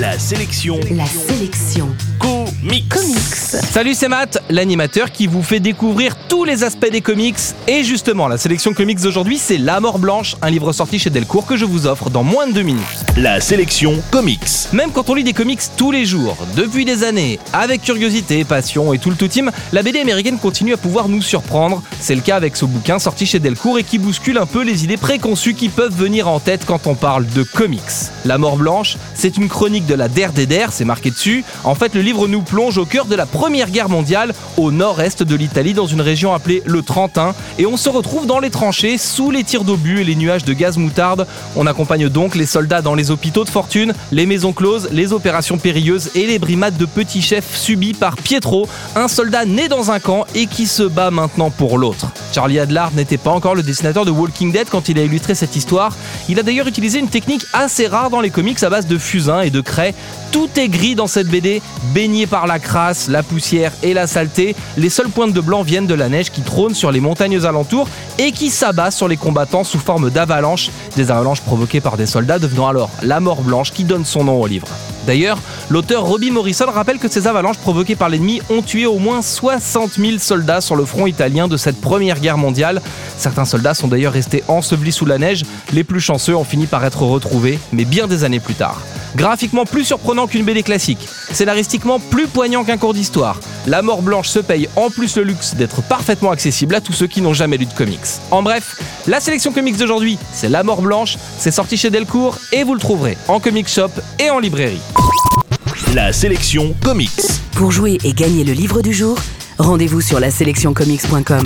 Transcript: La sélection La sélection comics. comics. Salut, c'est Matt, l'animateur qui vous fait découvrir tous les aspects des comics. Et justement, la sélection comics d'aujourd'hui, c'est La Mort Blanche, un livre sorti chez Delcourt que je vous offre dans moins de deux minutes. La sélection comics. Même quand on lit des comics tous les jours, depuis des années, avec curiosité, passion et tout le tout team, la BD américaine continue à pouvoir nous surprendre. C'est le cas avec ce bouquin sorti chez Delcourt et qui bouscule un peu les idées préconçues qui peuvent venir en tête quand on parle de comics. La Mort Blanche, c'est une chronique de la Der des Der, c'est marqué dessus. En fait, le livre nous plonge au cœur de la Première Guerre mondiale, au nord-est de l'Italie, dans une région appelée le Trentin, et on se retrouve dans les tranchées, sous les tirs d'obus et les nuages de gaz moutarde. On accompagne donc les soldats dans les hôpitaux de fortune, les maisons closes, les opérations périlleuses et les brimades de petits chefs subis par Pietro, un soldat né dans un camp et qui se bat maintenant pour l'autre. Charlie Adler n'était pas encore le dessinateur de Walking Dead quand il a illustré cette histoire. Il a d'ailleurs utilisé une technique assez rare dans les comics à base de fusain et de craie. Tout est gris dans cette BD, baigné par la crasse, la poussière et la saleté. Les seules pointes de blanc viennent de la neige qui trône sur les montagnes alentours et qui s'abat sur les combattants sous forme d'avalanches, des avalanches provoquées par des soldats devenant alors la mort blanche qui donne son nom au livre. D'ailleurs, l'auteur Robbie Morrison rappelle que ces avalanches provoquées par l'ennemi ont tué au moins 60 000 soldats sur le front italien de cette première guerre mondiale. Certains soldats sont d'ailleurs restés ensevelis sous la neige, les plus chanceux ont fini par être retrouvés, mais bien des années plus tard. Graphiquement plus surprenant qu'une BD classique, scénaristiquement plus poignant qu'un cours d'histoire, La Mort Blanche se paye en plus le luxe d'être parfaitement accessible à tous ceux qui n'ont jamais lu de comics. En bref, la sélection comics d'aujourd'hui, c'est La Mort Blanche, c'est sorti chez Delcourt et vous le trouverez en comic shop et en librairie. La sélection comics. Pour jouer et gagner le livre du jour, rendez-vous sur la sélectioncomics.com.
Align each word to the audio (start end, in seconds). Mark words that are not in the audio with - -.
La 0.00 0.18
sélection 0.18 0.80
La 0.92 1.04
sélection 1.04 1.94
comics. 2.18 2.88
comics. 2.88 3.18
Salut, 3.72 3.94
c'est 3.94 4.08
Matt, 4.08 4.42
l'animateur 4.48 5.12
qui 5.12 5.26
vous 5.26 5.42
fait 5.42 5.60
découvrir 5.60 6.16
tous 6.28 6.44
les 6.44 6.64
aspects 6.64 6.90
des 6.90 7.02
comics. 7.02 7.36
Et 7.68 7.84
justement, 7.84 8.26
la 8.26 8.38
sélection 8.38 8.72
comics 8.72 9.00
d'aujourd'hui, 9.00 9.36
c'est 9.36 9.58
La 9.58 9.78
Mort 9.80 9.98
Blanche, 9.98 10.36
un 10.40 10.48
livre 10.50 10.72
sorti 10.72 10.98
chez 10.98 11.10
Delcourt 11.10 11.46
que 11.46 11.56
je 11.56 11.64
vous 11.66 11.86
offre 11.86 12.08
dans 12.08 12.22
moins 12.22 12.46
de 12.46 12.52
deux 12.52 12.62
minutes. 12.62 12.80
La 13.18 13.40
sélection 13.40 14.02
comics. 14.10 14.40
Même 14.72 14.90
quand 14.90 15.10
on 15.10 15.14
lit 15.14 15.24
des 15.24 15.32
comics 15.34 15.60
tous 15.76 15.90
les 15.90 16.06
jours, 16.06 16.36
depuis 16.56 16.84
des 16.84 17.04
années, 17.04 17.38
avec 17.52 17.82
curiosité, 17.82 18.44
passion 18.44 18.92
et 18.94 18.98
tout 18.98 19.10
le 19.10 19.16
tout 19.16 19.28
team, 19.28 19.50
la 19.72 19.82
BD 19.82 20.00
américaine 20.00 20.38
continue 20.38 20.72
à 20.72 20.78
pouvoir 20.78 21.08
nous 21.08 21.22
surprendre. 21.22 21.82
C'est 22.00 22.14
le 22.14 22.22
cas 22.22 22.36
avec 22.36 22.56
ce 22.56 22.64
bouquin 22.64 22.98
sorti 22.98 23.26
chez 23.26 23.38
Delcourt 23.38 23.78
et 23.78 23.84
qui 23.84 23.98
bouscule 23.98 24.38
un 24.38 24.46
peu 24.46 24.62
les 24.62 24.84
idées 24.84 24.96
préconçues 24.96 25.54
qui 25.54 25.68
peuvent 25.68 25.94
venir 25.94 26.28
en 26.28 26.40
tête 26.40 26.64
quand 26.64 26.86
on 26.86 26.94
parle 26.94 27.26
de 27.26 27.42
comics. 27.42 27.80
La 28.24 28.38
Mort 28.38 28.56
Blanche, 28.56 28.96
c'est 29.14 29.36
une 29.36 29.48
chronique 29.48 29.86
de 29.90 29.94
la 29.96 30.08
Der 30.08 30.32
des 30.32 30.46
Der, 30.46 30.70
c'est 30.72 30.84
marqué 30.84 31.10
dessus. 31.10 31.44
En 31.64 31.74
fait, 31.74 31.96
le 31.96 32.00
livre 32.00 32.28
nous 32.28 32.42
plonge 32.42 32.78
au 32.78 32.84
cœur 32.84 33.06
de 33.06 33.16
la 33.16 33.26
Première 33.26 33.70
Guerre 33.70 33.88
mondiale, 33.88 34.32
au 34.56 34.70
nord-est 34.70 35.24
de 35.24 35.34
l'Italie, 35.34 35.74
dans 35.74 35.86
une 35.86 36.00
région 36.00 36.32
appelée 36.32 36.62
le 36.64 36.82
Trentin, 36.82 37.34
et 37.58 37.66
on 37.66 37.76
se 37.76 37.88
retrouve 37.88 38.26
dans 38.26 38.38
les 38.38 38.50
tranchées, 38.50 38.98
sous 38.98 39.32
les 39.32 39.42
tirs 39.42 39.64
d'obus 39.64 40.00
et 40.00 40.04
les 40.04 40.14
nuages 40.14 40.44
de 40.44 40.52
gaz 40.52 40.76
moutarde. 40.76 41.26
On 41.56 41.66
accompagne 41.66 42.08
donc 42.08 42.36
les 42.36 42.46
soldats 42.46 42.82
dans 42.82 42.94
les 42.94 43.10
hôpitaux 43.10 43.44
de 43.44 43.50
fortune, 43.50 43.92
les 44.12 44.26
maisons 44.26 44.52
closes, 44.52 44.88
les 44.92 45.12
opérations 45.12 45.58
périlleuses 45.58 46.10
et 46.14 46.26
les 46.28 46.38
brimades 46.38 46.76
de 46.76 46.86
petits 46.86 47.22
chefs 47.22 47.56
subis 47.56 47.94
par 47.94 48.14
Pietro, 48.14 48.68
un 48.94 49.08
soldat 49.08 49.44
né 49.44 49.66
dans 49.66 49.90
un 49.90 49.98
camp 49.98 50.24
et 50.36 50.46
qui 50.46 50.68
se 50.68 50.84
bat 50.84 51.10
maintenant 51.10 51.50
pour 51.50 51.78
l'autre. 51.78 52.09
Charlie 52.32 52.58
Adler 52.58 52.86
n'était 52.94 53.18
pas 53.18 53.30
encore 53.30 53.54
le 53.54 53.62
dessinateur 53.62 54.04
de 54.04 54.10
Walking 54.10 54.52
Dead 54.52 54.68
quand 54.70 54.88
il 54.88 54.98
a 54.98 55.02
illustré 55.02 55.34
cette 55.34 55.56
histoire. 55.56 55.96
Il 56.28 56.38
a 56.38 56.42
d'ailleurs 56.42 56.66
utilisé 56.66 56.98
une 56.98 57.08
technique 57.08 57.44
assez 57.52 57.86
rare 57.86 58.10
dans 58.10 58.20
les 58.20 58.30
comics 58.30 58.62
à 58.62 58.70
base 58.70 58.86
de 58.86 58.98
fusain 58.98 59.40
et 59.40 59.50
de 59.50 59.60
craie. 59.60 59.94
Tout 60.32 60.48
est 60.56 60.68
gris 60.68 60.94
dans 60.94 61.06
cette 61.06 61.28
BD, 61.28 61.60
baigné 61.92 62.26
par 62.26 62.46
la 62.46 62.58
crasse, 62.58 63.08
la 63.08 63.22
poussière 63.22 63.72
et 63.82 63.94
la 63.94 64.06
saleté. 64.06 64.54
Les 64.76 64.90
seules 64.90 65.08
pointes 65.10 65.32
de 65.32 65.40
blanc 65.40 65.62
viennent 65.62 65.86
de 65.86 65.94
la 65.94 66.08
neige 66.08 66.30
qui 66.30 66.42
trône 66.42 66.74
sur 66.74 66.92
les 66.92 67.00
montagnes 67.00 67.44
alentours 67.44 67.88
et 68.18 68.32
qui 68.32 68.50
s'abat 68.50 68.90
sur 68.90 69.08
les 69.08 69.16
combattants 69.16 69.64
sous 69.64 69.78
forme 69.78 70.10
d'avalanches, 70.10 70.70
des 70.96 71.10
avalanches 71.10 71.40
provoquées 71.40 71.80
par 71.80 71.96
des 71.96 72.06
soldats 72.06 72.38
devenant 72.38 72.68
alors 72.68 72.90
la 73.02 73.20
mort 73.20 73.42
blanche 73.42 73.72
qui 73.72 73.84
donne 73.84 74.04
son 74.04 74.24
nom 74.24 74.40
au 74.40 74.46
livre. 74.46 74.68
D'ailleurs, 75.06 75.38
l'auteur 75.70 76.04
Robbie 76.04 76.30
Morrison 76.30 76.66
rappelle 76.70 76.98
que 76.98 77.08
ces 77.08 77.26
avalanches 77.26 77.58
provoquées 77.58 77.96
par 77.96 78.08
l'ennemi 78.08 78.40
ont 78.50 78.62
tué 78.62 78.86
au 78.86 78.98
moins 78.98 79.22
60 79.22 79.92
000 79.92 80.18
soldats 80.18 80.60
sur 80.60 80.76
le 80.76 80.84
front 80.84 81.06
italien 81.06 81.48
de 81.48 81.56
cette 81.56 81.80
première 81.80 82.20
guerre 82.20 82.38
mondiale. 82.38 82.82
Certains 83.16 83.44
soldats 83.44 83.74
sont 83.74 83.88
d'ailleurs 83.88 84.12
restés 84.12 84.44
ensevelis 84.48 84.92
sous 84.92 85.06
la 85.06 85.18
neige, 85.18 85.44
les 85.72 85.84
plus 85.84 86.00
chanceux 86.00 86.36
ont 86.36 86.44
fini 86.44 86.66
par 86.66 86.84
être 86.84 87.02
retrouvés, 87.02 87.58
mais 87.72 87.84
bien 87.84 88.06
des 88.06 88.24
années 88.24 88.40
plus 88.40 88.54
tard. 88.54 88.80
Graphiquement 89.16 89.64
plus 89.64 89.84
surprenant 89.84 90.26
qu'une 90.26 90.44
BD 90.44 90.62
classique, 90.62 91.06
scénaristiquement 91.32 91.98
plus 91.98 92.26
poignant 92.26 92.64
qu'un 92.64 92.78
cours 92.78 92.94
d'histoire, 92.94 93.40
La 93.66 93.82
Mort 93.82 94.02
Blanche 94.02 94.28
se 94.28 94.38
paye 94.38 94.68
en 94.76 94.90
plus 94.90 95.16
le 95.16 95.24
luxe 95.24 95.54
d'être 95.54 95.82
parfaitement 95.82 96.30
accessible 96.30 96.74
à 96.74 96.80
tous 96.80 96.92
ceux 96.92 97.06
qui 97.06 97.20
n'ont 97.20 97.34
jamais 97.34 97.56
lu 97.56 97.66
de 97.66 97.72
comics. 97.72 97.98
En 98.30 98.42
bref, 98.42 98.80
la 99.06 99.20
sélection 99.20 99.52
comics 99.52 99.76
d'aujourd'hui, 99.76 100.18
c'est 100.32 100.48
La 100.48 100.62
Mort 100.62 100.82
Blanche, 100.82 101.16
c'est 101.38 101.50
sorti 101.50 101.76
chez 101.76 101.90
Delcourt 101.90 102.38
et 102.52 102.64
vous 102.64 102.74
le 102.74 102.80
trouverez 102.80 103.16
en 103.28 103.40
comic 103.40 103.68
shop 103.68 103.90
et 104.18 104.30
en 104.30 104.38
librairie. 104.38 104.80
La 105.94 106.12
sélection 106.12 106.74
comics. 106.84 107.10
Pour 107.52 107.72
jouer 107.72 107.98
et 108.04 108.12
gagner 108.12 108.44
le 108.44 108.52
livre 108.52 108.80
du 108.80 108.92
jour, 108.92 109.18
rendez-vous 109.58 110.00
sur 110.00 110.20
la 110.20 110.30
sélectioncomics.com. 110.30 111.42